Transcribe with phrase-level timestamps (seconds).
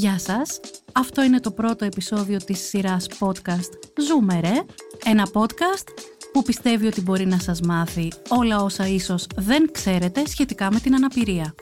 [0.00, 0.60] Γεια σας,
[0.92, 3.70] αυτό είναι το πρώτο επεισόδιο της σειράς podcast
[4.08, 4.64] «Ζούμε ρε»,
[5.04, 5.84] ένα podcast
[6.32, 10.94] που πιστεύει ότι μπορεί να σας μάθει όλα όσα ίσως δεν ξέρετε σχετικά με την
[10.94, 11.54] αναπηρία.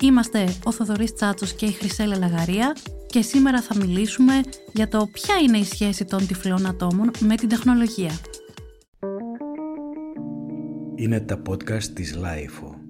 [0.00, 2.76] Είμαστε ο Θοδωρής Τσάτσος και η Χρυσέλα Λαγαρία
[3.06, 4.40] και σήμερα θα μιλήσουμε
[4.72, 8.12] για το ποια είναι η σχέση των τυφλών ατόμων με την τεχνολογία.
[10.94, 12.83] Είναι τα podcast της Lifeo.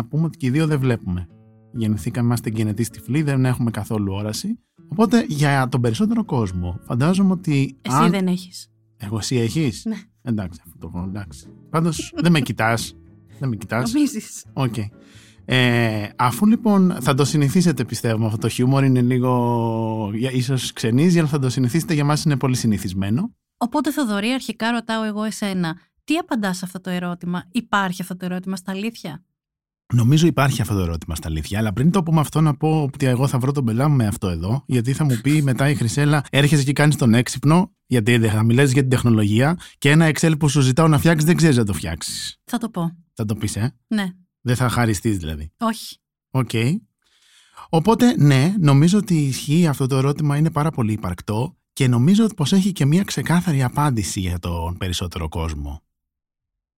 [0.00, 1.26] Να πούμε ότι και οι δύο δεν βλέπουμε.
[1.72, 4.58] Γεννηθήκαμε, είμαστε γενετή τυφλοί, δεν έχουμε καθόλου όραση.
[4.88, 7.78] Οπότε για τον περισσότερο κόσμο, φαντάζομαι ότι.
[7.82, 8.10] Εσύ αν...
[8.10, 8.68] δεν έχεις.
[8.96, 9.96] Εγώ εσύ έχεις; Ναι.
[10.22, 11.46] Εντάξει, αυτό το εντάξει.
[11.70, 12.96] Πάντως δεν με κοιτάς.
[13.38, 13.92] δεν με κοιτάς.
[13.92, 14.44] Νομίζεις.
[14.52, 14.88] Okay.
[15.44, 21.28] Ε, αφού λοιπόν θα το συνηθίσετε πιστεύω αυτό το χιούμορ είναι λίγο ίσως ξενίζει αλλά
[21.28, 26.16] θα το συνηθίσετε για μας είναι πολύ συνηθισμένο Οπότε Θοδωρή αρχικά ρωτάω εγώ εσένα τι
[26.16, 29.24] απαντάς σε αυτό το ερώτημα; Υπάρχει αυτό το ερώτημα στα αλήθεια;
[29.92, 33.06] Νομίζω υπάρχει αυτό το ερώτημα στα αλήθεια, αλλά πριν το πούμε αυτό να πω ότι
[33.06, 35.74] εγώ θα βρω τον μπελά μου με αυτό εδώ, γιατί θα μου πει μετά η
[35.74, 40.10] Χρυσέλα, έρχεσαι και κάνεις τον έξυπνο, γιατί δεν θα μιλήσει για την τεχνολογία και ένα
[40.10, 42.40] Excel που σου ζητάω να φτιάξεις δεν ξέρεις να το φτιάξεις.
[42.44, 42.96] Θα το πω.
[43.12, 44.06] Θα το πεις, ε; Ναι.
[44.40, 45.52] Δεν θα χαριστείς δηλαδή.
[45.58, 45.96] Όχι.
[46.30, 46.72] Okay.
[47.68, 52.52] Οπότε, ναι, νομίζω ότι ισχύει αυτό το ερώτημα είναι πάρα πολύ υπαρκτό και νομίζω πως
[52.52, 55.82] έχει και μια ξεκάθαρη απάντηση για τον περισσότερο κόσμο.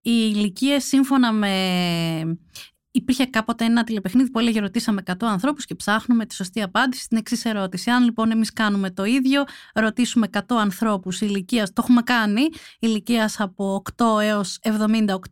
[0.04, 2.38] Οι ηλικίες σύμφωνα με
[2.94, 7.16] Υπήρχε κάποτε ένα τηλεπαιχνίδι που έλεγε ρωτήσαμε 100 ανθρώπους και ψάχνουμε τη σωστή απάντηση στην
[7.16, 7.90] εξής ερώτηση.
[7.90, 12.42] Αν λοιπόν εμείς κάνουμε το ίδιο, ρωτήσουμε 100 ανθρώπους ηλικίας, το έχουμε κάνει,
[12.78, 14.58] ηλικίας από 8 έως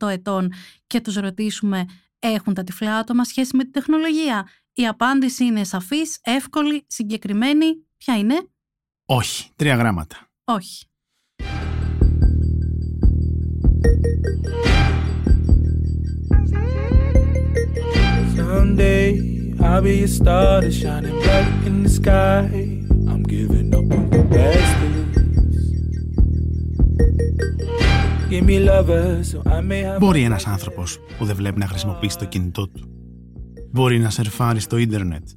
[0.01, 0.53] 78 ετών
[0.87, 1.85] και τους ρωτήσουμε
[2.19, 7.67] έχουν τα τυφλά άτομα σχέση με τη τεχνολογία; Η απάντηση είναι σαφής, εύκολη, συγκεκριμένη.
[7.97, 8.49] Ποια είναι;
[9.05, 9.51] Όχι.
[9.57, 10.31] Τρία γράμματα.
[10.45, 10.85] Όχι.
[19.73, 22.43] I'll be a star that's shining bright in the sky.
[23.11, 24.81] I'm giving up on the best
[29.99, 32.89] Μπορεί ένας άνθρωπος που δεν βλέπει να χρησιμοποιήσει το κινητό του.
[33.73, 35.29] Μπορεί να σερφάρει στο ίντερνετ.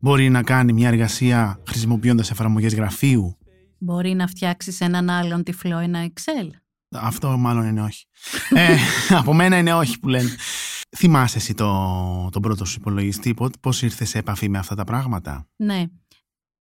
[0.00, 3.36] Μπορεί να κάνει μια εργασία χρησιμοποιώντας εφαρμογές γραφείου.
[3.78, 6.50] Μπορεί να φτιάξεις έναν άλλον τυφλό ένα Excel.
[6.90, 8.04] Αυτό μάλλον είναι όχι.
[8.54, 8.76] ε,
[9.20, 10.30] από μένα είναι όχι που λένε.
[10.96, 15.48] Θυμάσαι εσύ το, τον πρώτο σου υπολογιστή, πώς ήρθες σε επαφή με αυτά τα πράγματα;
[15.56, 15.84] Ναι.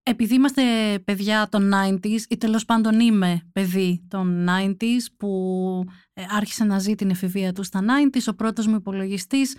[0.04, 0.64] Επειδή είμαστε
[1.06, 5.84] παιδιά των 90s ή τέλος πάντων είμαι παιδί των 90s που
[6.14, 9.56] ε, άρχισε να ζει την εφηβεία του στα 90s, ο πρώτος μου υπολογιστής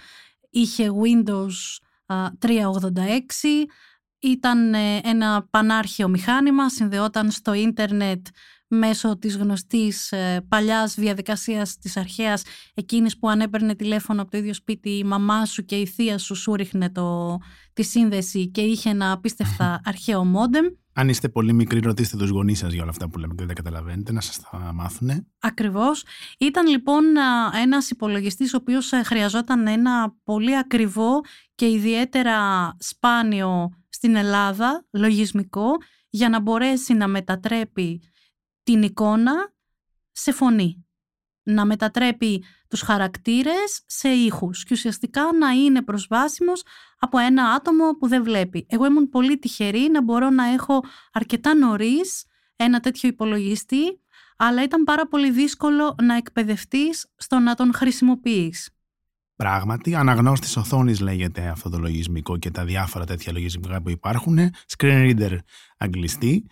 [0.50, 1.78] είχε Windows
[2.38, 2.48] 386,
[4.18, 8.26] ήταν ε, ένα πανάρχιο μηχάνημα, συνδεόταν στο ίντερνετ
[8.68, 12.42] μέσω της γνωστής ε, παλιάς διαδικασίας της αρχαίας
[12.74, 16.18] εκείνης που αν έπαιρνε τηλέφωνο από το ίδιο σπίτι η μαμά σου και η θεία
[16.18, 17.38] σου σου ρίχνε το,
[17.72, 20.66] τη σύνδεση και είχε ένα απίστευτα αρχαίο μόντεμ.
[20.92, 23.48] Αν είστε πολύ μικροί, ρωτήστε τους γονείς σας για όλα αυτά που λέμε και δεν
[23.48, 25.26] τα καταλαβαίνετε, να σας τα μάθουν.
[25.38, 26.04] Ακριβώς.
[26.38, 27.04] Ήταν λοιπόν
[27.62, 31.20] ένας υπολογιστής ο οποίος ε, χρειαζόταν ένα πολύ ακριβό
[31.54, 32.36] και ιδιαίτερα
[32.78, 35.70] σπάνιο στην Ελλάδα λογισμικό
[36.10, 38.02] για να μπορέσει να μετατρέπει
[38.68, 39.52] την εικόνα
[40.12, 40.86] σε φωνή.
[41.42, 46.62] Να μετατρέπει τους χαρακτήρες σε ήχους και ουσιαστικά να είναι προσβάσιμος
[46.98, 48.66] από ένα άτομο που δεν βλέπει.
[48.68, 52.24] Εγώ ήμουν πολύ τυχερή να μπορώ να έχω αρκετά νωρίς
[52.56, 54.00] ένα τέτοιο υπολογιστή,
[54.36, 58.70] αλλά ήταν πάρα πολύ δύσκολο να εκπαιδευτείς στο να τον χρησιμοποιείς.
[59.36, 64.38] Πράγματι, αναγνώστης οθόνης λέγεται αυτό το λογισμικό και τα διάφορα τέτοια λογισμικά που υπάρχουν,
[64.76, 65.38] screen reader
[65.78, 66.46] αγγλιστή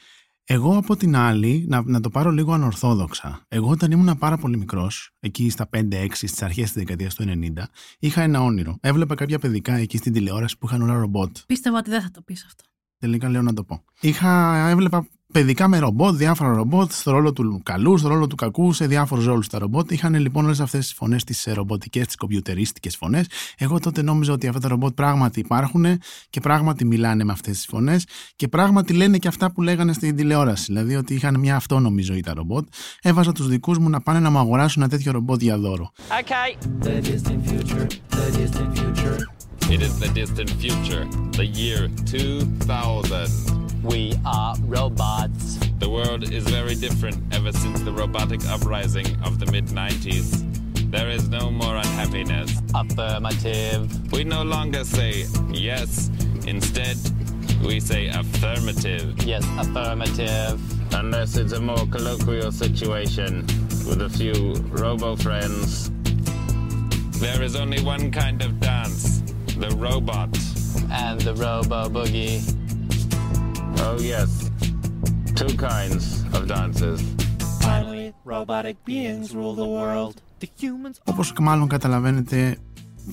[0.48, 3.44] εγώ από την άλλη, να, να το πάρω λίγο ανορθόδοξα.
[3.48, 7.62] Εγώ όταν ήμουν πάρα πολύ μικρός, εκεί στα 5-6, στις αρχές της δεκαετίας του 90,
[7.98, 8.76] είχα ένα όνειρο.
[8.80, 11.36] Έβλεπα κάποια παιδικά εκεί στην τηλεόραση που είχαν όλα ρομπότ.
[11.46, 12.64] Πίστευα ότι δεν θα το πεις αυτό.
[12.98, 13.82] Τελικά λέω να το πω.
[14.00, 18.72] Είχα, έβλεπα παιδικά με ρομπότ, διάφορα ρομπότ, στο ρόλο του καλού, στο ρόλο του κακού,
[18.72, 19.90] σε διάφορους ρόλους τα ρομπότ.
[19.90, 23.26] Είχαν λοιπόν όλες αυτές τις φωνές, τις ρομποτικές, τις κομπιουτερίστικες φωνές.
[23.58, 25.84] Εγώ τότε νόμιζα ότι αυτά τα ρομπότ πράγματι υπάρχουν
[26.30, 28.06] και πράγματι μιλάνε με αυτές τις φωνές
[28.36, 30.64] και πράγματι λένε και αυτά που λέγανε στην τηλεόραση.
[30.66, 32.68] Δηλαδή ότι είχαν μια αυτόνομη ζωή τα ρομπότ.
[33.02, 35.90] Έβαζα τους δικούς μου να πάνε να μου αγοράσουν ένα τέτοιο ρομπότ για δώρο.
[36.20, 36.66] Okay.
[36.82, 39.35] The distant future, the distant future.
[39.68, 43.82] It is the distant future, the year 2000.
[43.82, 45.58] We are robots.
[45.78, 50.44] The world is very different ever since the robotic uprising of the mid 90s.
[50.90, 52.52] There is no more unhappiness.
[52.74, 54.12] Affirmative.
[54.12, 56.10] We no longer say yes.
[56.46, 56.96] Instead,
[57.64, 59.20] we say affirmative.
[59.24, 60.60] Yes, affirmative.
[60.94, 63.44] Unless it's a more colloquial situation.
[63.86, 65.90] with a few robo friends.
[67.20, 68.75] There is only one kind of dance,
[69.64, 70.30] the robot.
[71.04, 72.36] And the robo boogie.
[73.84, 74.30] Oh yes,
[75.40, 76.04] two kinds
[76.36, 76.98] of dances.
[77.60, 80.14] Finally, robotic beings rule the world.
[80.40, 82.56] The humans Όπως μάλλον καταλαβαίνετε,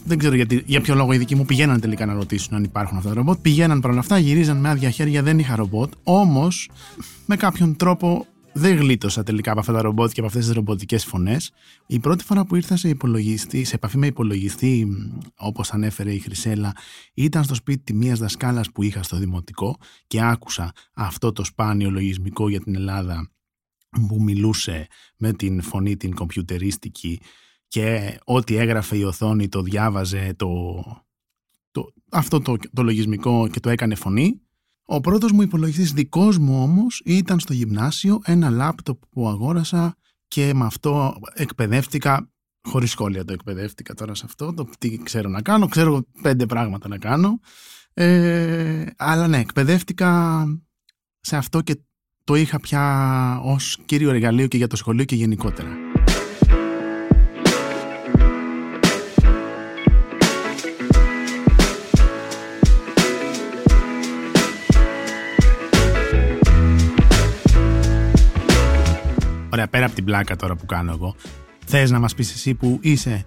[0.05, 2.97] δεν ξέρω γιατί, για ποιο λόγο οι δικοί μου πηγαίναν τελικά να ρωτήσουν αν υπάρχουν
[2.97, 3.37] αυτά τα ρομπότ.
[3.41, 5.93] Πηγαίναν παρόλα αυτά, γυρίζαν με άδεια χέρια, δεν είχα ρομπότ.
[6.03, 6.69] Όμως,
[7.25, 11.05] με κάποιον τρόπο δεν γλίτωσα τελικά από αυτά τα ρομπότ και από αυτές τις ρομποτικές
[11.05, 11.51] φωνές.
[11.87, 14.87] Η πρώτη φορά που ήρθα σε υπολογιστή, σε επαφή με υπολογιστή,
[15.35, 16.75] όπως ανέφερε η Χρυσέλα,
[17.13, 19.77] ήταν στο σπίτι μιας δασκάλας που είχα στο δημοτικό
[20.07, 23.31] και άκουσα αυτό το σπάνιο λογισμικό για την Ελλάδα
[24.07, 27.21] που μιλούσε με την φωνή την κομπιουτερίστικη
[27.67, 30.49] και ό,τι έγραφε η οθόνη το διάβαζε το,
[31.71, 34.41] το, αυτό το, το λογισμικό και το έκανε φωνή.
[34.85, 39.95] Ο πρώτος μου υπολογιστής δικός μου όμως ήταν στο γυμνάσιο ένα λάπτοπ που αγόρασα
[40.27, 42.31] και με αυτό εκπαιδεύτηκα
[42.67, 46.87] χωρίς σχόλια το εκπαιδεύτηκα τώρα σε αυτό, το τι ξέρω να κάνω, ξέρω πέντε πράγματα
[46.87, 47.39] να κάνω.
[47.93, 50.43] Ε, αλλά ναι, εκπαιδεύτηκα
[51.19, 51.79] σε αυτό και
[52.23, 55.92] το είχα πια ως κύριο εργαλείο και για το σχολείο και γενικότερα.
[69.63, 71.15] Ωραία, πέρα από την πλάκα τώρα που κάνω εγώ,
[71.65, 73.25] θες να μας πεις εσύ που είσαι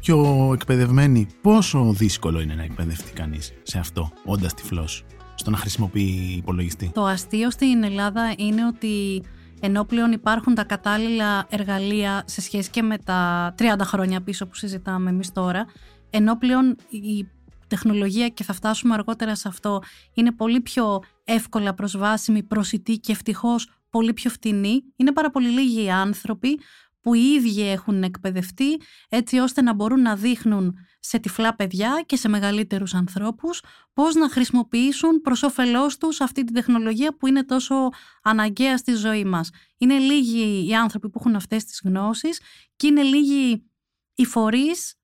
[0.00, 5.04] πιο εκπαιδευμένη, πόσο δύσκολο είναι να εκπαιδευτεί κανείς σε αυτό, όντας τυφλός,
[5.34, 9.22] στο να χρησιμοποιεί υπολογιστή; Το αστείο στην Ελλάδα είναι ότι
[9.60, 14.54] ενώ πλέον υπάρχουν τα κατάλληλα εργαλεία σε σχέση και με τα 30 χρόνια πίσω που
[14.54, 15.66] συζητάμε εμείς τώρα,
[16.10, 17.28] ενώ πλέον η
[17.66, 19.82] τεχνολογία και θα φτάσουμε αργότερα σε αυτό
[20.14, 24.82] είναι πολύ πιο εύκολα προσβάσιμη, προσιτή και ευτυχώς πολύ πιο φτηνή.
[24.96, 26.60] Είναι πάρα πολύ λίγοι οι άνθρωποι
[27.00, 32.16] που οι ίδιοι έχουν εκπαιδευτεί έτσι ώστε να μπορούν να δείχνουν σε τυφλά παιδιά και
[32.16, 33.62] σε μεγαλύτερους ανθρώπους
[33.92, 37.74] πώς να χρησιμοποιήσουν προς όφελός τους αυτή τη τεχνολογία που είναι τόσο
[38.22, 39.50] αναγκαία στη ζωή μας.
[39.78, 42.40] Είναι λίγοι οι άνθρωποι που έχουν αυτές τις γνώσεις
[42.76, 43.70] και είναι λίγοι
[44.14, 44.94] οι φορείς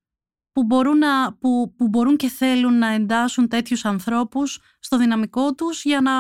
[0.53, 5.85] που μπορούν, να, που, που μπορούν και θέλουν να εντάσσουν τέτοιους ανθρώπους στο δυναμικό τους
[5.85, 6.13] για να,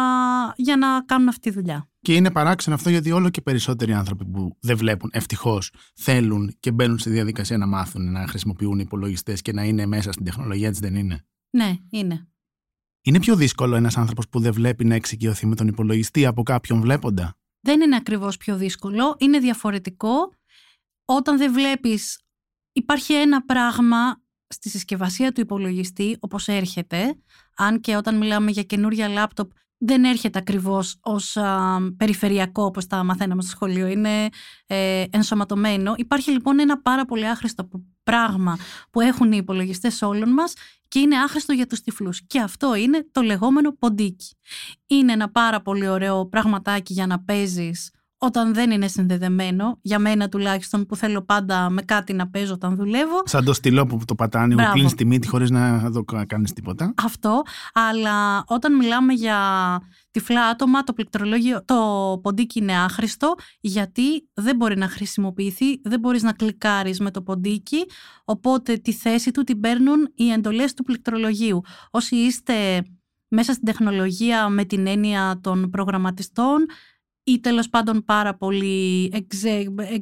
[0.56, 1.90] για να κάνουν αυτή τη δουλειά.
[2.00, 6.73] Και είναι παράξενο αυτό γιατί όλο και περισσότεροι άνθρωποι που δεν βλέπουν ευτυχώς θέλουν και
[6.73, 10.81] μπαίνουν στη διαδικασία να μάθουν να χρησιμοποιούν υπολογιστές και να είναι μέσα στην τεχνολογία, έτσι
[10.81, 12.26] δεν είναι; Ναι, είναι.
[13.02, 16.81] Είναι πιο δύσκολο ένας άνθρωπος που δεν βλέπει να εξοικειωθεί με τον υπολογιστή από κάποιον
[16.81, 20.34] βλέποντα; Δεν είναι ακριβώς πιο δύσκολο, είναι διαφορετικό.
[21.05, 22.20] Όταν δεν βλέπεις,
[22.73, 24.22] υπάρχει ένα πράγμα
[24.53, 27.17] στη συσκευασία του υπολογιστή όπως έρχεται,
[27.57, 29.51] αν και όταν μιλάμε για καινούρια λάπτοπ
[29.85, 34.29] δεν έρχεται ακριβώς ως α, περιφερειακό όπως τα μαθαίναμε στο σχολείο, είναι
[34.67, 35.95] ε, ενσωματωμένο.
[35.97, 37.69] Υπάρχει λοιπόν ένα πάρα πολύ άχρηστο
[38.03, 38.59] πράγμα
[38.91, 40.53] που έχουν οι υπολογιστές όλων μας
[40.89, 42.27] και είναι άχρηστο για τους τυφλούς.
[42.27, 44.37] Και αυτό είναι το λεγόμενο ποντίκι.
[44.87, 47.91] Είναι ένα πάρα πολύ ωραίο πραγματάκι για να παίζεις
[48.25, 52.77] όταν δεν είναι συνδεδεμένο, για μένα τουλάχιστον που θέλω πάντα με κάτι να παίζω όταν
[52.77, 53.23] δουλεύω.
[53.25, 56.95] Σαν το στυλό που το πατάνει, που κλείνεις τη μύτη χωρίς να το κάνεις τίποτα.
[56.97, 57.43] Αυτό,
[57.73, 59.39] αλλά όταν μιλάμε για
[60.11, 66.23] τυφλά άτομα, το πληκτρολόγιο, το ποντίκι είναι άχρηστο, γιατί δεν μπορεί να χρησιμοποιηθεί, δεν μπορείς
[66.23, 67.87] να κλικάρεις με το ποντίκι,
[68.25, 71.61] οπότε τη θέση του την παίρνουν οι εντολές του πληκτρολογίου.
[71.91, 72.85] Όσοι είστε
[73.29, 76.67] μέσα στην τεχνολογία με την έννοια των προγραμματιστών,
[77.24, 79.12] ή τέλος πάντων πάρα πολλοί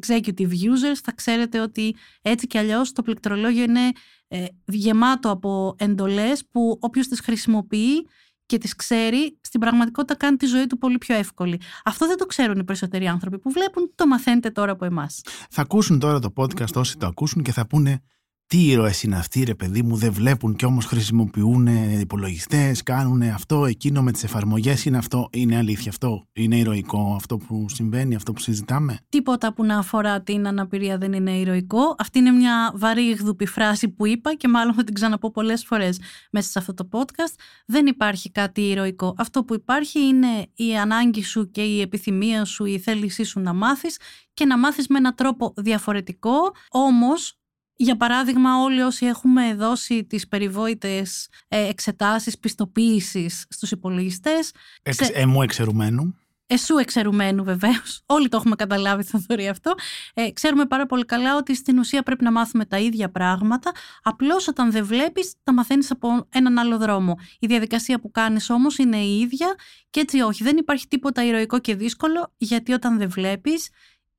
[0.00, 3.90] executive users θα ξέρετε ότι έτσι κι αλλιώς το πληκτρολόγιο είναι
[4.28, 8.06] ε, γεμάτο από εντολές που όποιος τις χρησιμοποιεί
[8.46, 11.60] και τις ξέρει, στην πραγματικότητα κάνει τη ζωή του πολύ πιο εύκολη.
[11.84, 15.20] Αυτό δεν το ξέρουν οι περισσότεροι άνθρωποι που βλέπουν, το μαθαίνετε τώρα από εμάς.
[15.50, 18.02] Θα ακούσουν τώρα το podcast όσοι το ακούσουν και θα πούνε
[18.50, 21.66] τι ήρωες είναι αυτοί, ρε παιδί μου, δεν βλέπουν και όμως χρησιμοποιούν
[22.00, 24.84] υπολογιστές, κάνουν αυτό, εκείνο με τις εφαρμογές.
[24.84, 29.64] Είναι αυτό, είναι αλήθεια αυτό, είναι ηρωικό αυτό που συμβαίνει, αυτό που συζητάμε; Τίποτα που
[29.64, 31.94] να αφορά την αναπηρία δεν είναι ηρωικό.
[31.98, 36.50] Αυτή είναι μια βαρύγδουπη φράση που είπα και μάλλον θα την ξαναπώ πολλές φορές μέσα
[36.50, 37.34] σε αυτό το podcast.
[37.66, 39.14] Δεν υπάρχει κάτι ηρωικό.
[39.18, 43.52] Αυτό που υπάρχει είναι η ανάγκη σου και η επιθυμία σου, η θέλησή σου να
[43.52, 43.98] μάθεις
[44.34, 46.36] και να μάθεις με έναν τρόπο διαφορετικό,
[46.70, 47.39] όμως
[47.82, 54.52] για παράδειγμα, όλοι όσοι έχουμε δώσει τις περιβόητες ε, εξετάσεις πιστοποίησης στους υπολογιστές...
[54.82, 56.14] Εξ, Εμού εξαιρουμένου.
[56.46, 58.02] Εσού εξαιρουμένου βεβαίως.
[58.16, 59.74] Όλοι το έχουμε καταλάβει, Θοδωρή, αυτό.
[60.14, 63.72] Ε, ξέρουμε πάρα πολύ καλά ότι στην ουσία πρέπει να μάθουμε τα ίδια πράγματα.
[64.02, 67.18] Απλώς όταν δεν βλέπεις, τα μαθαίνεις από έναν άλλο δρόμο.
[67.38, 69.54] Η διαδικασία που κάνεις όμως είναι η ίδια
[69.90, 70.42] και έτσι όχι.
[70.42, 73.68] Δεν υπάρχει τίποτα ηρωικό και δύσκολο, γιατί όταν δεν βλέπεις,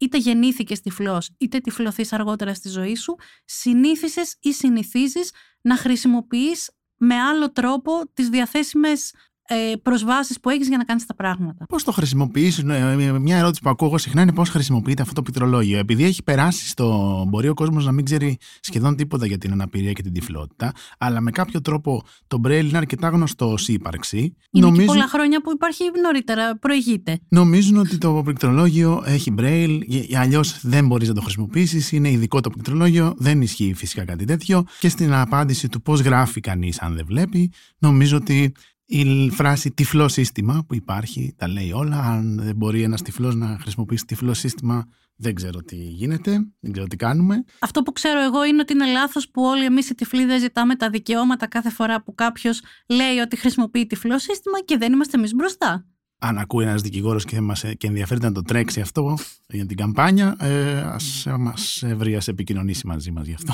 [0.02, 3.16] είτε γεννήθηκες τυφλός, είτε τυφλωθείς αργότερα στη ζωή σου,
[3.46, 5.32] συνήθισες ή συνηθίζεις
[5.62, 9.14] να χρησιμοποιείς με άλλο τρόπο τις διαθέσιμες
[9.52, 11.66] ε, προσβάσεις που έχεις για να κάνεις τα πράγματα.
[11.66, 15.22] Πώς το χρησιμοποιείς, ε, μια ερώτηση που ακούω εγώ συχνά είναι πώς χρησιμοποιείται αυτό το
[15.22, 15.78] πληκτρολόγιο.
[15.78, 17.26] Επειδή έχει περάσει στο.
[17.28, 21.22] Μπορεί ο κόσμος να μην ξέρει σχεδόν τίποτα για την αναπηρία και την τυφλότητα, αλλά
[21.22, 24.36] με κάποιο τρόπο το Braille είναι αρκετά γνωστό ως ύπαρξη.
[24.52, 27.20] Είναι και πολλά χρόνια που υπάρχει νωρίτερα, προηγείται.
[27.30, 29.80] Νομίζουν ότι το πληκτρολόγιο έχει Braille,
[30.18, 31.92] αλλιώς δεν μπορείς να το χρησιμοποιήσεις.
[31.92, 34.64] Είναι ειδικό το πληκτρολόγιο, δεν ισχύει φυσικά κάτι τέτοιο.
[34.80, 38.54] Και στην απάντηση του πώς γράφει κανείς αν δεν βλέπει, νομίζω ότι
[38.94, 41.98] η φράση τυφλό σύστημα που υπάρχει τα λέει όλα.
[41.98, 46.88] Αν δεν μπορεί ένας τυφλός να χρησιμοποιήσει τυφλό σύστημα, δεν ξέρω τι γίνεται, δεν ξέρω
[46.88, 47.44] τι κάνουμε.
[47.60, 50.76] Αυτό που ξέρω εγώ είναι ότι είναι λάθος που όλοι εμείς οι τυφλοί δεν ζητάμε
[50.76, 55.34] τα δικαιώματα κάθε φορά που κάποιος λέει ότι χρησιμοποιεί τυφλό σύστημα και δεν είμαστε εμείς
[55.36, 55.86] μπροστά.
[56.20, 59.18] Αν ακούει ένας δικηγόρος και, μας, και ενδιαφέρεται να το τρέξει αυτό
[59.48, 63.54] για την καμπάνια, ε, ας μας βρει, ας επικοινωνήσει μαζί μας γι' αυτό.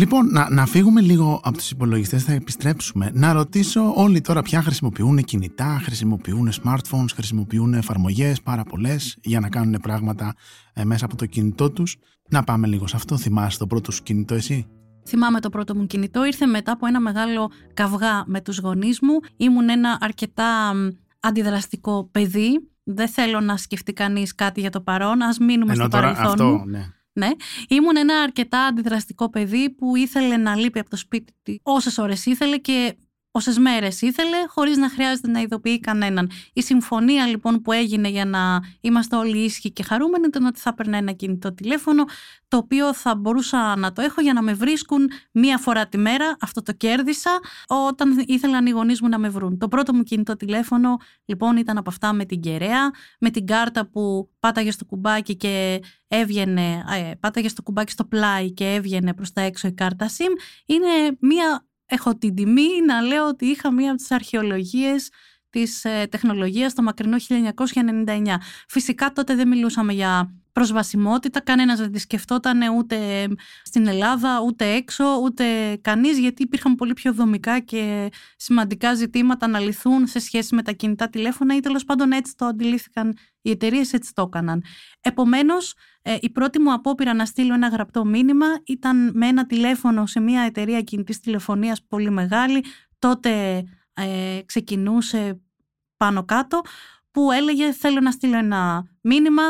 [0.00, 3.10] Λοιπόν, να, να φύγουμε λίγο από τους υπολογιστές, θα επιστρέψουμε.
[3.14, 9.48] Να ρωτήσω όλοι τώρα πια χρησιμοποιούν κινητά, χρησιμοποιούν smartphones, χρησιμοποιούν εφαρμογές πάρα πολλές για να
[9.48, 10.34] κάνουν πράγματα
[10.72, 11.96] ε, μέσα από το κινητό τους.
[12.28, 13.16] Να πάμε λίγο σε αυτό.
[13.16, 14.66] Θυμάσαι το πρώτο σου κινητό εσύ;
[15.08, 16.24] Θυμάμαι το πρώτο μου κινητό.
[16.24, 19.18] Ήρθε μετά από ένα μεγάλο καυγά με τους γονείς μου.
[19.36, 20.72] Ήμουν ένα αρκετά
[21.20, 22.70] αντιδραστικό παιδί.
[22.84, 25.22] Δεν θέλω να σκεφτεί κανείς κάτι για το παρόν.
[25.22, 26.66] Ας μείνουμε Ενώ στο τώρα παρελθόν αυτό, μου.
[26.66, 26.86] ναι.
[27.12, 27.30] Ναι.
[27.68, 32.26] Ήμουν ένα αρκετά αντιδραστικό παιδί που ήθελε να λείπει από το σπίτι του όσες ώρες
[32.26, 32.96] ήθελε και
[33.30, 36.30] όσες μέρες ήθελε, χωρίς να χρειάζεται να ειδοποιεί κανέναν.
[36.52, 40.70] Η συμφωνία λοιπόν που έγινε για να είμαστε όλοι ήσυχοι και χαρούμενοι ήταν ότι θα
[40.70, 42.04] έπαιρνα ένα κινητό τηλέφωνο,
[42.48, 46.36] το οποίο θα μπορούσα να το έχω για να με βρίσκουν μία φορά τη μέρα.
[46.40, 47.30] Αυτό το κέρδισα
[47.66, 49.58] όταν ήθελαν οι γονείς μου να με βρουν.
[49.58, 53.86] Το πρώτο μου κινητό τηλέφωνο λοιπόν ήταν από αυτά με την κεραία, με την κάρτα
[53.86, 59.32] που πάταγε στο κουμπάκι και έβγαινε, ε, πάταγε στο κουμπάκι στο πλάι και έβγαινε προς
[59.32, 60.32] τα έξω η κάρτα SIM.
[60.66, 65.08] Είναι μία έχω την τιμή να λέω ότι είχα μία από τις αρχαιολογίες
[65.50, 67.16] της ε, τεχνολογίας το μακρινό
[68.06, 68.36] 1999.
[68.68, 73.28] Φυσικά τότε δεν μιλούσαμε για προσβασιμότητα, κανένας δεν τη σκεφτόταν ούτε
[73.62, 79.58] στην Ελλάδα, ούτε έξω, ούτε κανείς, γιατί υπήρχαν πολύ πιο δομικά και σημαντικά ζητήματα να
[79.58, 83.92] λυθούν σε σχέση με τα κινητά τηλέφωνα ή τέλος πάντων έτσι το αντιλήφθηκαν οι εταιρείες
[83.92, 84.64] έτσι το έκαναν.
[85.00, 90.06] Επομένως, ε, η πρώτη μου απόπειρα να στείλω ένα γραπτό μήνυμα ήταν με ένα τηλέφωνο
[90.06, 92.64] σε μια εταιρεία κινητής τηλεφωνίας πολύ μεγάλη.
[92.98, 93.64] Τότε
[93.94, 95.40] ε, ξεκινούσε
[95.96, 96.60] πάνω κάτω
[97.10, 99.42] που έλεγε θέλω να στείλω ένα μήνυμα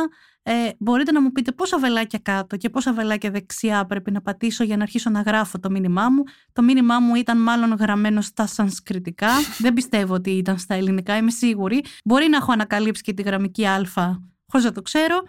[0.42, 4.64] ε, μπορείτε να μου πείτε πόσα βελάκια κάτω και πόσα βελάκια δεξιά πρέπει να πατήσω
[4.64, 6.22] για να αρχίσω να γράφω το μήνυμά μου.
[6.52, 9.30] Το μήνυμά μου ήταν μάλλον γραμμένο στα σανσκριτικά.
[9.64, 11.84] Δεν πιστεύω ότι ήταν στα ελληνικά, είμαι σίγουρη.
[12.04, 13.82] Μπορεί να έχω ανακαλύψει και τη γραμμική α
[14.46, 15.22] χωρίς να το ξέρω.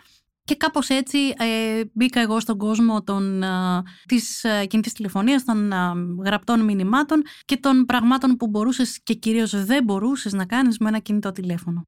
[0.43, 5.73] Και κάπως έτσι ε, μπήκα εγώ στον κόσμο των, α, της α, κινητής τηλεφωνίας, των
[5.73, 5.93] α,
[6.25, 10.99] γραπτών μηνυμάτων και των πραγμάτων που μπορούσες και κυρίως δεν μπορούσες να κάνεις με ένα
[10.99, 11.83] κινητό τηλέφωνο.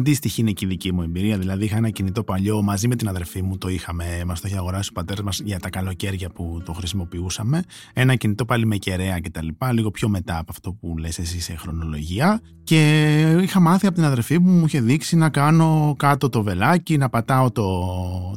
[0.00, 1.38] Αντίστοιχη είναι και η δική μου εμπειρία.
[1.38, 3.58] Δηλαδή, είχα ένα κινητό παλιό μαζί με την αδερφή μου.
[3.58, 7.62] Το είχαμε, μας το είχε αγοράσει ο πατέρας μας για τα καλοκαίρια που το χρησιμοποιούσαμε.
[7.92, 9.48] Ένα κινητό πάλι με κεραία κτλ.
[9.72, 12.40] Λίγο πιο μετά από αυτό που λες εσύ σε χρονολογία.
[12.64, 16.96] Και είχα μάθει από την αδερφή μου, μου είχε δείξει να κάνω κάτω το βελάκι,
[16.96, 17.66] να πατάω το,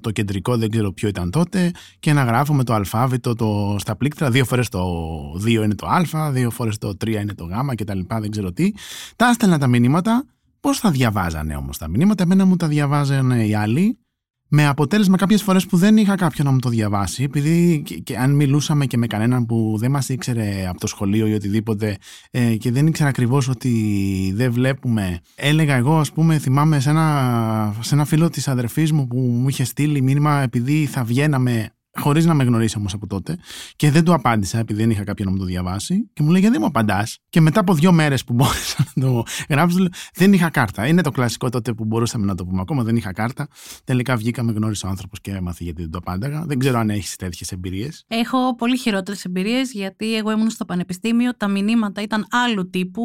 [0.01, 3.95] το κεντρικό, δεν ξέρω ποιο ήταν τότε, και να γράφω με το αλφάβητο το, στα
[3.95, 4.29] πλήκτρα.
[4.29, 4.83] Δύο φορές το
[5.43, 7.99] 2 είναι το Α, δύο φορές το 3 είναι το Γ κτλ.
[8.19, 8.71] Δεν ξέρω τι.
[9.15, 10.25] Τα έστελνα τα μηνύματα
[10.63, 13.97] Πώς θα διαβάζανε όμως τα μηνύματα, εμένα μου τα διαβάζανε οι άλλοι.
[14.47, 18.17] Με αποτέλεσμα κάποιες φορές που δεν είχα κάποιον να μου το διαβάσει, επειδή και, και
[18.17, 21.97] αν μιλούσαμε και με κανέναν που δεν μας ήξερε από το σχολείο ή οτιδήποτε
[22.31, 25.19] ε, και δεν ήξερα ακριβώς ότι δεν βλέπουμε.
[25.35, 29.49] Έλεγα εγώ, ας πούμε, θυμάμαι σε ένα, σε ένα φίλο της αδερφής μου που μου
[29.49, 33.37] είχε στείλει μήνυμα επειδή θα βγαίναμε χωρίς να με γνωρίσει όμως από τότε.
[33.75, 36.09] Και δεν του απάντησα επειδή δεν είχα κάποιον να μου το διαβάσει.
[36.13, 39.05] Και μου λέει: Γιατί δεν μου απαντάς; Και μετά από δύο μέρες που μπόρεσα να
[39.05, 40.87] το γράψω, λέω, δεν είχα κάρτα.
[40.87, 42.61] Είναι το κλασικό τότε που μπορούσαμε να το πούμε.
[42.61, 43.47] Ακόμα δεν είχα κάρτα.
[43.83, 46.45] Τελικά βγήκαμε, γνώρισε ο άνθρωπος και έμαθε γιατί δεν το απάνταγα.
[46.45, 48.03] Δεν ξέρω αν έχεις τέτοιες εμπειρίες.
[48.07, 53.03] Έχω πολύ χειρότερες εμπειρίες γιατί εγώ ήμουν στο πανεπιστήμιο, τα μηνύματα ήταν άλλου τύπου,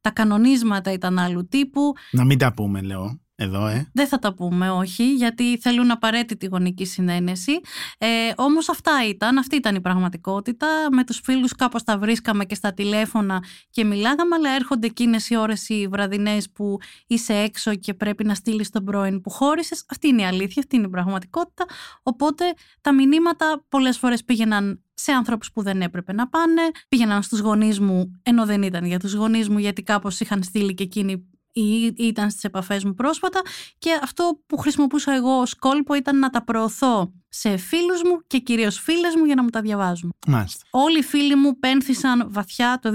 [0.00, 1.92] τα κανονίσματα ήταν άλλου τύπου.
[2.10, 3.20] Να μην τα πούμε, λέω.
[3.42, 3.90] Εδώ, ε.
[3.92, 7.60] Δεν θα τα πούμε, όχι, γιατί θέλουν απαραίτητη γονική συνένεση.
[7.98, 8.06] Ε,
[8.36, 10.66] όμως αυτά ήταν, αυτή ήταν η πραγματικότητα.
[10.92, 15.36] Με τους φίλους κάπως τα βρίσκαμε και στα τηλέφωνα και μιλάγαμε, αλλά έρχονται εκείνες οι
[15.36, 19.84] ώρες οι βραδινές που είσαι έξω και πρέπει να στείλεις τον πρώην που χώρισες.
[19.88, 21.64] Αυτή είναι η αλήθεια, αυτή είναι η πραγματικότητα.
[22.02, 22.44] Οπότε
[22.80, 27.80] τα μηνύματα πολλές φορές πήγαιναν σε άνθρωπους που δεν έπρεπε να πάνε, πήγαιναν στους γονείς
[27.80, 31.94] μου, ενώ δεν ήταν για τους γονείς μου, γιατί κάπως είχαν στείλει και εκείνοι ή
[31.96, 33.40] ήταν στις επαφές μου πρόσφατα
[33.78, 38.38] και αυτό που χρησιμοποιούσα εγώ ως κόλπο ήταν να τα προωθώ σε φίλους μου και
[38.38, 40.10] κυρίως φίλες μου για να μου τα διαβάζουν.
[40.26, 40.64] Μάλιστα.
[40.70, 42.90] Όλοι οι φίλοι μου πένθησαν βαθιά το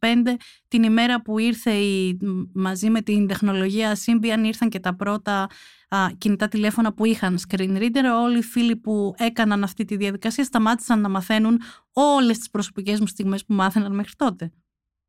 [0.00, 0.34] 2005
[0.68, 2.18] την ημέρα που ήρθε η,
[2.54, 5.48] μαζί με την τεχνολογία Symbian ήρθαν και τα πρώτα
[5.88, 8.22] α, κινητά τηλέφωνα που είχαν screen reader.
[8.22, 11.60] Όλοι οι φίλοι που έκαναν αυτή τη διαδικασία σταμάτησαν να μαθαίνουν
[11.92, 14.52] όλες τις προσωπικές μου στιγμές που μάθαιναν μέχρι τότε.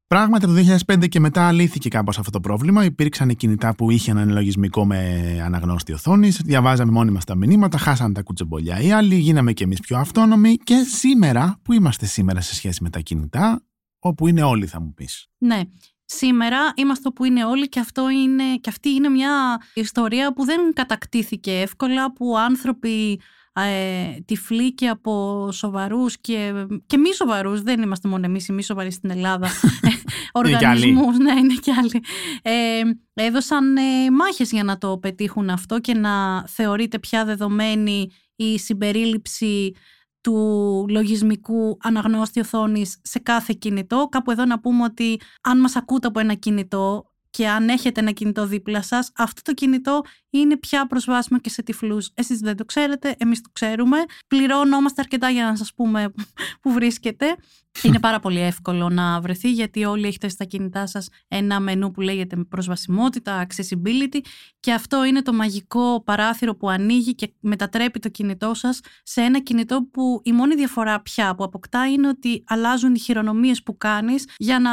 [0.08, 0.54] Πράγματι, το
[0.88, 2.86] 2005 και μετά λύθηκε κάπως αυτό το πρόβλημα.
[2.86, 6.30] Υπήρξαν κινητά που είχαν ένα λογισμικό με αναγνώστη οθόνη.
[6.30, 10.56] Διαβάζαμε μόνοι μα τα μηνύματα, χάσαν τα κουτσεμπολιά οι άλλοι, γίναμε κι εμείς πιο αυτόνομοι.
[10.56, 13.64] Και σήμερα, που είμαστε σήμερα σε σχέση με τα κινητά,
[14.00, 15.28] όπου είναι όλοι, θα μου πεις.
[15.38, 15.62] Ναι.
[16.06, 20.74] Σήμερα είμαστε όπου είναι όλοι και, αυτό είναι, και αυτή είναι μια ιστορία που δεν
[20.74, 23.20] κατακτήθηκε εύκολα, που άνθρωποι
[23.54, 28.64] ε, τυφλοί και από σοβαρούς και, και μη σοβαρούς, δεν είμαστε μόνο εμείς οι μη
[28.64, 29.48] σοβαροί στην Ελλάδα,
[30.32, 32.04] οργανισμούς, ναι είναι και άλλοι,
[32.42, 32.82] ε,
[33.14, 39.74] έδωσαν ε, μάχες για να το πετύχουν αυτό και να θεωρείται πια δεδομένη η συμπερίληψη
[40.22, 44.08] του λογισμικού αναγνώστη οθόνης σε κάθε κινητό.
[44.12, 48.12] Κάπου εδώ να πούμε ότι αν μας ακούτε από ένα κινητό και αν έχετε ένα
[48.12, 50.02] κινητό δίπλα σας, αυτό το κινητό
[50.40, 52.10] είναι πια προσβάσιμο και σε τυφλούς.
[52.14, 53.98] Εσείς δεν το ξέρετε, εμείς το ξέρουμε.
[54.28, 56.14] Πληρώνομαστε αρκετά για να σας πούμε
[56.62, 57.36] που βρίσκεται.
[57.82, 62.02] Είναι πάρα πολύ εύκολο να βρεθεί γιατί όλοι έχετε στα κινητά σας ένα μενού που
[62.02, 64.20] λέγεται προσβασιμότητα, accessibility
[64.60, 69.40] και αυτό είναι το μαγικό παράθυρο που ανοίγει και μετατρέπει το κινητό σας σε ένα
[69.40, 74.28] κινητό που η μόνη διαφορά πια που αποκτά είναι ότι αλλάζουν οι χειρονομίες που κάνεις
[74.38, 74.72] για να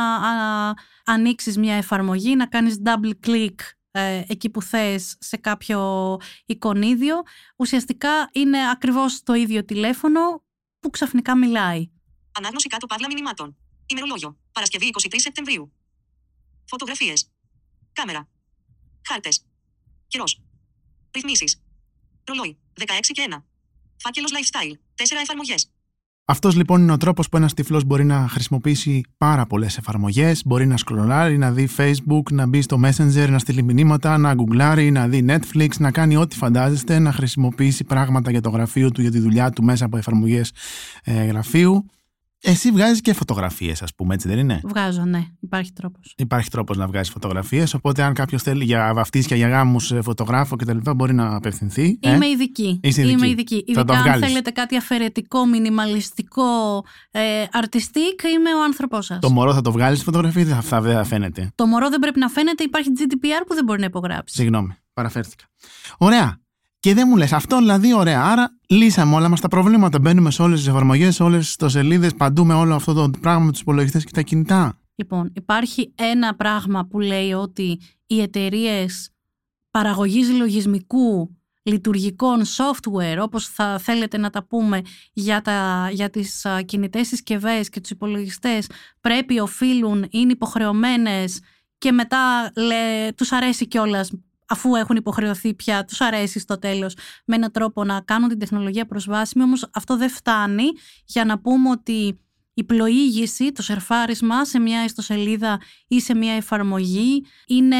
[1.05, 3.55] ανοίξεις μια εφαρμογή, να κάνεις double click
[3.93, 7.23] ε, εκεί που θες σε κάποιο εικονίδιο.
[7.57, 10.45] Ουσιαστικά είναι ακριβώς το ίδιο τηλέφωνο
[10.81, 11.91] που ξαφνικά μιλάει.
[12.33, 13.57] Ανάγνωση κάτω παύλα μηνυμάτων.
[13.87, 14.39] Ημερολόγιο.
[14.53, 15.73] Παρασκευή 23 Σεπτεμβρίου.
[16.65, 17.31] Φωτογραφίες.
[17.93, 18.29] Κάμερα.
[19.09, 19.45] Χάρτες.
[20.07, 20.43] Καιρός.
[21.15, 21.63] Ρυθμίσεις.
[22.25, 22.59] Ρολόι.
[22.79, 23.45] 16 και 1.
[23.97, 24.73] Φάκελος lifestyle.
[24.95, 25.72] 4 εφαρμογές.
[26.25, 30.43] Αυτός λοιπόν είναι ο τρόπος που ένας τυφλός μπορεί να χρησιμοποιήσει πάρα πολλές εφαρμογές.
[30.47, 34.91] Μπορεί να σκρολάρει, να δει Facebook, να μπει στο Messenger, να στείλει μηνύματα, να γκουγκλάρει,
[34.91, 39.11] να δει Netflix, να κάνει ό,τι φαντάζεστε, να χρησιμοποιήσει πράγματα για το γραφείο του, για
[39.11, 40.53] τη δουλειά του μέσα από εφαρμογές
[41.05, 41.85] ε, γραφείου.
[42.45, 45.27] Εσύ βγάζεις και φωτογραφίες, ας πούμε, έτσι δεν είναι; Βγάζω, ναι.
[45.41, 46.15] Υπάρχει τρόπος.
[46.17, 47.75] Υπάρχει τρόπος να βγάζεις φωτογραφίες.
[47.75, 51.99] Οπότε, αν κάποιος θέλει για βαφτίσια, για γάμους, φωτογράφο κτλ., μπορεί να απευθυνθεί.
[52.01, 52.81] Είμαι ε; ειδική.
[52.83, 53.17] Είσαι ειδική.
[53.17, 53.55] Είμαι ειδική.
[53.55, 54.27] Θα Ειδικά το αν βγάλεις.
[54.27, 56.43] θέλετε κάτι αφαιρετικό, μινιμαλιστικό,
[57.11, 57.21] ε,
[57.63, 59.19] artistic, είμαι ο άνθρωπός σας.
[59.21, 61.89] Το μωρό θα το βγάλει στη φωτογραφία ή θα, θα, δεν θα φαίνεται; Το μωρό
[61.89, 64.35] δεν πρέπει να φαίνεται, υπάρχει GDPR που δεν μπορεί να υπογράψει.
[64.35, 65.45] Συγγνώμη, παραφέρθηκα.
[65.99, 66.42] Ωραία.
[66.83, 68.25] Και δεν μου λες αυτό, δηλαδή, ωραία.
[68.25, 70.01] Άρα, λύσαμε όλα μας τα προβλήματα.
[70.01, 73.45] Μπαίνουμε σε όλες τις εφαρμογές, σε όλες τις σελίδε, παντού με όλο αυτό το πράγμα
[73.45, 74.79] με τους υπολογιστές και τα κινητά.
[74.95, 79.11] Λοιπόν, υπάρχει ένα πράγμα που λέει ότι οι εταιρείες
[79.71, 84.81] παραγωγής λογισμικού λειτουργικών software, όπως θα θέλετε να τα πούμε
[85.13, 88.67] για, τα, για τις α, κινητές συσκευές και τους υπολογιστές,
[89.01, 91.41] πρέπει, οφείλουν, είναι υποχρεωμένες
[91.79, 94.11] και μετά λέ, τους αρέσει κιόλας
[94.53, 98.87] αφού έχουν υποχρεωθεί πια, τους αρέσει στο τέλος με έναν τρόπο να κάνουν την τεχνολογία
[98.87, 100.65] προσβάσιμη, όμως αυτό δεν φτάνει
[101.05, 102.21] για να πούμε ότι
[102.55, 107.77] η πλοήγηση, το σερφάρισμα σε μια ιστοσελίδα ή σε μια εφαρμογή είναι,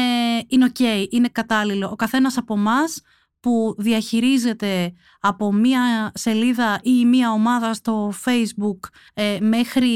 [0.47, 1.89] είναι ok, είναι κατάλληλο.
[1.91, 3.01] Ο καθένας από εμάς
[3.43, 9.91] που διαχειρίζεται από μία σελίδα ή μία ομάδα στο facebook ε, μέχρι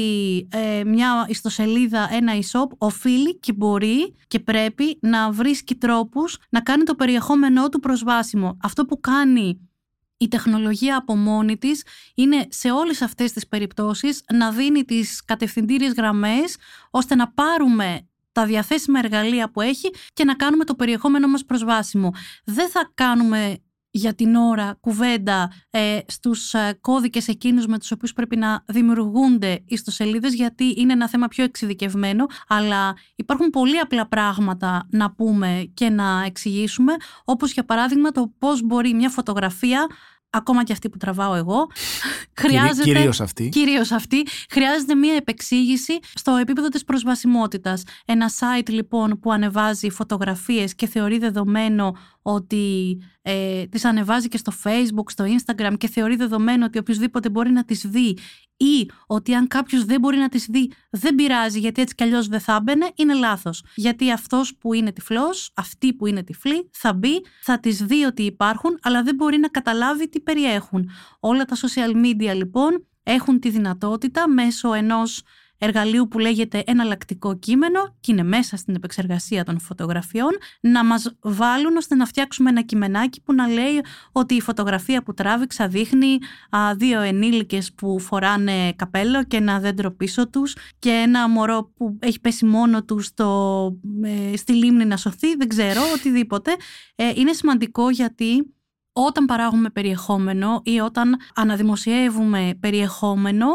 [0.50, 6.82] ε, μια ιστοσελίδα, ένα e-shop, οφείλει και μπορεί και πρέπει να βρίσκει τρόπους να κάνει
[6.82, 8.56] το περιεχόμενό του προσβάσιμο.
[8.62, 9.68] Αυτό που κάνει
[10.16, 11.84] η τεχνολογία από μόνη της
[12.14, 16.56] είναι σε όλες αυτές τις περιπτώσεις να δίνει τις κατευθυντήριες γραμμές
[16.90, 18.07] ώστε να πάρουμε
[18.38, 22.10] τα διαθέσιμα εργαλεία που έχει και να κάνουμε το περιεχόμενο μας προσβάσιμο.
[22.44, 23.58] Δεν θα κάνουμε
[23.90, 29.62] για την ώρα κουβέντα ε, στους ε, κώδικες εκείνους με τους οποίους πρέπει να δημιουργούνται
[29.66, 35.88] ιστοσελίδες γιατί είναι ένα θέμα πιο εξειδικευμένο αλλά υπάρχουν πολύ απλά πράγματα να πούμε και
[35.88, 36.92] να εξηγήσουμε
[37.24, 39.86] όπως για παράδειγμα το πώς μπορεί μια φωτογραφία
[40.30, 41.66] ακόμα και αυτή που τραβάω εγώ,
[42.40, 42.82] χρειάζεται.
[42.82, 43.48] Κυρίως αυτή.
[43.48, 47.82] Κυρίως αυτή, χρειάζεται μία επεξήγηση στο επίπεδο της προσβασιμότητας.
[48.04, 51.96] Ένα site λοιπόν που ανεβάζει φωτογραφίες και θεωρεί δεδομένο
[52.30, 57.50] ότι ε, τις ανεβάζει και στο facebook, στο instagram και θεωρεί δεδομένο ότι οποιοδήποτε μπορεί
[57.50, 58.18] να τις δει
[58.56, 62.28] ή ότι αν κάποιος δεν μπορεί να τις δει δεν πειράζει γιατί έτσι κι αλλιώς
[62.28, 63.64] δεν θα έμπαινε, είναι λάθος.
[63.74, 68.22] Γιατί αυτός που είναι τυφλός, αυτή που είναι τυφλή, θα μπει, θα τις δει ότι
[68.22, 70.90] υπάρχουν, αλλά δεν μπορεί να καταλάβει τι περιέχουν.
[71.20, 75.22] Όλα τα social media λοιπόν έχουν τη δυνατότητα μέσω ενός
[75.58, 81.76] εργαλείου που λέγεται εναλλακτικό κείμενο και είναι μέσα στην επεξεργασία των φωτογραφιών να μας βάλουν
[81.76, 83.80] ώστε να φτιάξουμε ένα κειμενάκι που να λέει
[84.12, 86.18] ότι η φωτογραφία που τράβηξα δείχνει
[86.50, 91.98] α, δύο ενήλικες που φοράνε καπέλο και ένα δέντρο πίσω τους και ένα μωρό που
[91.98, 96.56] έχει πέσει μόνο του στο, ε, στη λίμνη να σωθεί, δεν ξέρω, οτιδήποτε.
[96.94, 98.52] Ε, είναι σημαντικό γιατί
[98.92, 103.46] όταν παράγουμε περιεχόμενο ή όταν αναδημοσιεύουμε περιεχόμενο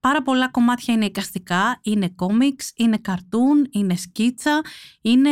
[0.00, 4.60] Πάρα πολλά κομμάτια είναι εικαστικά, είναι κόμιξ, είναι καρτούν, είναι σκίτσα,
[5.00, 5.30] είναι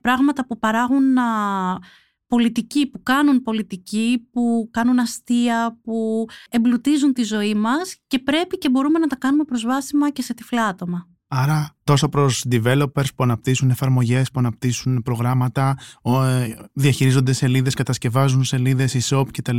[0.00, 1.78] πράγματα που παράγουν α,
[2.26, 8.68] πολιτική, που κάνουν πολιτική, που κάνουν αστεία, που εμπλουτίζουν τη ζωή μας και πρέπει και
[8.68, 11.08] μπορούμε να τα κάνουμε προσβάσιμα και σε τυφλά άτομα.
[11.32, 18.96] Άρα τόσο προς developers που αναπτύσσουν εφαρμογές, που αναπτύσσουν προγράμματα, ε, διαχειρίζονται σελίδες, κατασκευάζουν σελίδες,
[19.08, 19.58] e-shop κτλ.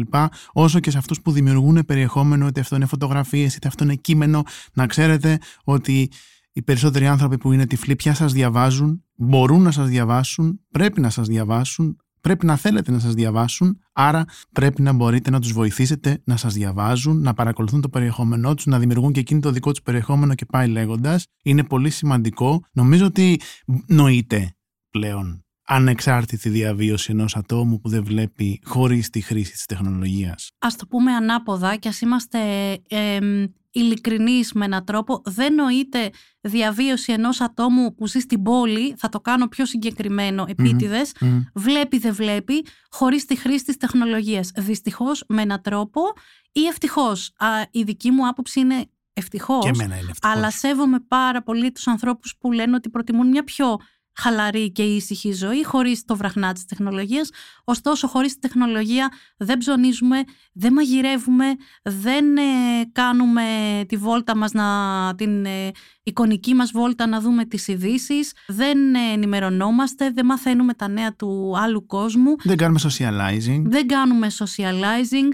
[0.52, 4.44] Όσο και σε αυτούς που δημιουργούν περιεχόμενο, είτε αυτό είναι φωτογραφίες, είτε αυτό είναι κείμενο,
[4.74, 6.12] να ξέρετε ότι
[6.52, 11.10] οι περισσότεροι άνθρωποι που είναι τυφλοί πια σας διαβάζουν, μπορούν να σας διαβάσουν, πρέπει να
[11.10, 16.22] σας διαβάσουν, πρέπει να θέλετε να σας διαβάσουν, άρα πρέπει να μπορείτε να τους βοηθήσετε
[16.24, 19.82] να σας διαβάζουν, να παρακολουθούν το περιεχόμενό τους, να δημιουργούν και εκείνη το δικό τους
[19.82, 21.26] περιεχόμενο και πάει λέγοντας.
[21.44, 22.64] Είναι πολύ σημαντικό.
[22.72, 23.40] Νομίζω ότι
[23.88, 24.56] νοείται
[24.90, 30.50] πλέον ανεξάρτητη διαβίωση ενός ατόμου που δεν βλέπει χωρίς τη χρήση της τεχνολογίας.
[30.60, 32.40] Ας το πούμε ανάποδα και ας είμαστε
[32.88, 33.20] ε,
[33.72, 35.22] ειλικρινείς με έναν τρόπο.
[35.26, 36.10] Δεν νοείται
[36.42, 41.12] διαβίωση ενός ατόμου που ζει στην πόλη, θα το κάνω πιο συγκεκριμένο επίτηδες,
[41.54, 44.52] βλέπει δεν βλέπει, χωρίς τη χρήση της τεχνολογίας.
[44.56, 46.02] Δυστυχώς με έναν τρόπο
[46.52, 47.32] ή ευτυχώς.
[47.72, 49.72] η δική μου άποψη είναι ευτυχώς,
[50.22, 53.78] αλλά σέβομαι πάρα πολύ τους ανθρώπους που λένε ότι προτιμούν μια πιο
[54.16, 57.30] χαλαρή και ήσυχη ζωή χωρίς το βραχνά της τεχνολογίας.
[57.64, 61.46] Ωστόσο, χωρίς τη τεχνολογία δεν ψωνίζουμε, δεν μαγειρεύουμε,
[61.84, 62.42] δεν ε,
[62.92, 63.44] κάνουμε
[63.88, 64.66] τη βόλτα μας, να,
[65.16, 65.72] την ε,
[66.04, 71.54] εικονική μας βόλτα να δούμε τις ειδήσεις, δεν ε, ενημερωνόμαστε, δεν μαθαίνουμε τα νέα του
[71.58, 72.36] άλλου κόσμου.
[72.44, 73.62] Δεν κάνουμε socializing.
[73.66, 75.30] Δεν κάνουμε socializing.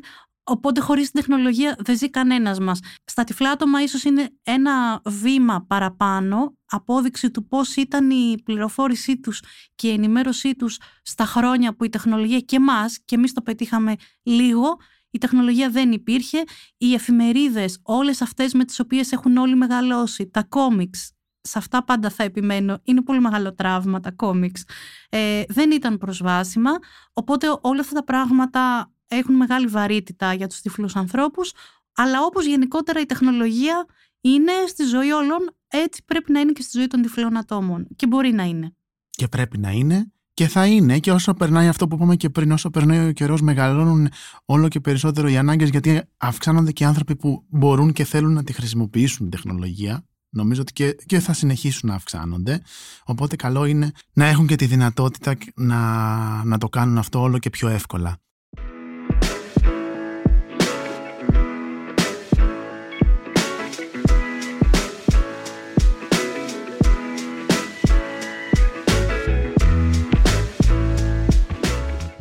[0.50, 2.80] Οπότε χωρίς την τεχνολογία δεν ζει κανένας μας.
[3.06, 9.42] Στα τυφλά άτομα ίσως είναι ένα βήμα παραπάνω απόδειξη του πώς ήταν η πληροφόρησή τους
[9.76, 13.96] και η ενημέρωσή τους στα χρόνια που η τεχνολογία και εμάς, και εμείς το πετύχαμε
[14.24, 14.78] λίγο,
[15.10, 16.44] η τεχνολογία δεν υπήρχε,
[16.78, 22.10] οι εφημερίδες, όλες αυτές με τις οποίες έχουν όλοι μεγαλώσει, τα κόμιξ, σε αυτά πάντα
[22.10, 24.64] θα επιμένω, είναι πολύ μεγάλο τραύμα τα κόμιξ,
[25.10, 26.72] ε, δεν ήταν προσβάσιμα,
[27.14, 31.52] οπότε όλα αυτά τα πράγματα έχουν μεγάλη βαρύτητα για τους τυφλούς ανθρώπους,
[31.96, 33.86] αλλά όπως γενικότερα η τεχνολογία
[34.22, 37.88] είναι στη ζωή όλων, έτσι πρέπει να είναι και στη ζωή των τυφλών ατόμων.
[37.96, 38.76] Και μπορεί να είναι.
[39.10, 42.52] Και πρέπει να είναι και θα είναι και όσο περνάει αυτό που είπαμε και πριν,
[42.52, 44.10] όσο περνάει ο καιρός, μεγαλώνουν
[44.46, 48.43] όλο και περισσότερο οι ανάγκες γιατί αυξάνονται και οι άνθρωποι που μπορούν και θέλουν να
[48.43, 50.06] τη χρησιμοποιήσουν την τεχνολογία.
[50.30, 52.62] Νομίζω ότι και, και θα συνεχίσουν να αυξάνονται.
[53.06, 57.50] Οπότε καλό είναι να έχουν και τη δυνατότητα να, να το κάνουν αυτό όλο και
[57.50, 58.17] πιο εύκολα.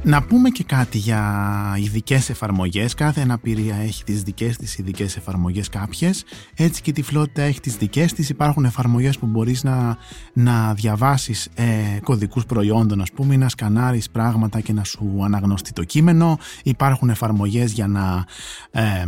[0.06, 1.44] Να πούμε και κάτι για
[1.78, 2.94] ειδικές εφαρμογές.
[2.94, 6.24] Κάθε αναπηρία έχει τις δικές της ειδικές εφαρμογές κάποιες.
[6.56, 8.28] Έτσι και η τυφλότητα έχει τις δικές της.
[8.28, 9.96] Υπάρχουν εφαρμογές που μπορείς να,
[10.32, 11.64] να διαβάσεις ε,
[12.02, 16.38] κωδικούς προϊόντων, ας πούμε, ή να σκανάρεις πράγματα και να σου αναγνωστεί το κείμενο.
[16.64, 18.24] Υπάρχουν εφαρμογές για να
[18.70, 19.04] ε,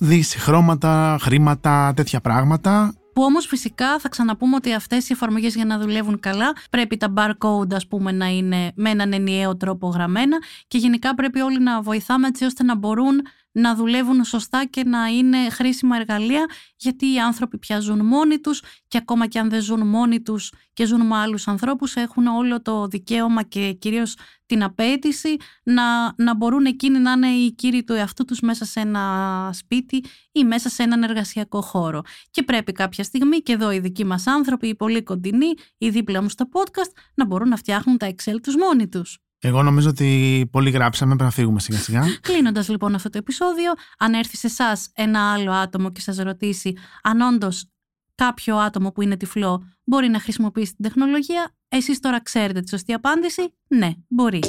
[0.00, 2.94] δεις χρώματα, χρήματα, τέτοια πράγματα.
[3.12, 7.12] Που όμως φυσικά θα ξαναπούμε ότι αυτές οι εφαρμογές για να δουλεύουν καλά πρέπει τα
[7.16, 11.82] barcode ας πούμε να είναι με έναν ενιαίο τρόπο γραμμένα και γενικά πρέπει όλοι να
[11.82, 17.20] βοηθάμε έτσι ώστε να μπορούν να δουλεύουν σωστά και να είναι χρήσιμα εργαλεία γιατί οι
[17.20, 21.06] άνθρωποι πια ζουν μόνοι τους και ακόμα και αν δεν ζουν μόνοι τους και ζουν
[21.06, 26.98] με άλλους ανθρώπους έχουν όλο το δικαίωμα και κυρίως την απέτηση να, να μπορούν εκείνοι
[26.98, 31.02] να είναι οι κύριοι του εαυτού τους μέσα σε ένα σπίτι ή μέσα σε έναν
[31.02, 32.02] εργασιακό χώρο.
[32.30, 36.22] Και πρέπει κάποια στιγμή και εδώ οι δικοί μας άνθρωποι, οι πολύ κοντινοί, οι δίπλα
[36.22, 39.18] μου στο podcast, να μπορούν να φτιάχνουν τα Excel τους μόνοι τους.
[39.44, 42.02] Εγώ νομίζω ότι πολύ γράψαμε, πρέπει να φύγουμε σιγά σιγά.
[42.28, 46.76] Κλείνοντας λοιπόν αυτό το επεισόδιο, αν έρθει σε εσάς ένα άλλο άτομο και σας ρωτήσει
[47.02, 47.66] αν όντως
[48.14, 52.92] κάποιο άτομο που είναι τυφλό μπορεί να χρησιμοποιήσει την τεχνολογία, εσείς τώρα ξέρετε τη σωστή
[52.92, 53.54] απάντηση.
[53.68, 54.40] Ναι, μπορεί.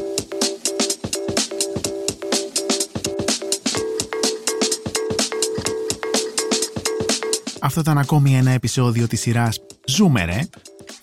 [7.61, 10.25] Αυτό ήταν ακόμη ένα επεισόδιο της σειράς «Ζούμε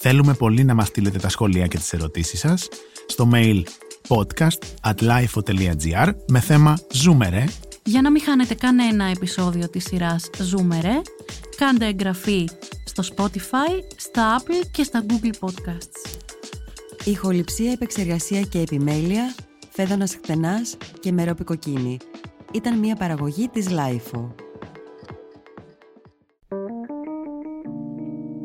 [0.02, 2.68] Θέλουμε πολύ να μας στείλετε τα σχόλια και τις ερωτήσεις σας
[3.06, 3.62] στο mail
[4.08, 7.44] podcast at lifeo.gr με θέμα Ζούμε ρε.
[7.84, 11.00] Για να μην χάνετε κανένα επεισόδιο της σειράς Ζούμε ρε,
[11.56, 12.48] κάντε εγγραφή
[12.84, 16.18] στο Spotify, στα Apple και στα Google Podcasts.
[17.04, 19.34] Ηχοληψία, επεξεργασία και επιμέλεια,
[19.70, 21.96] φέδωνας χτενάς και μερόπικοκίνη.
[22.52, 24.49] Ήταν μια παραγωγή της Lifeo.